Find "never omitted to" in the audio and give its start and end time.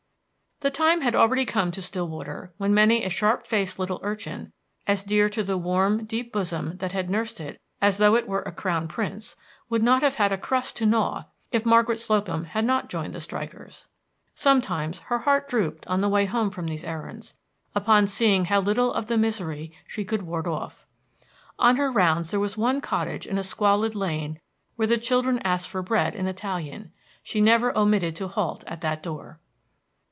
27.41-28.27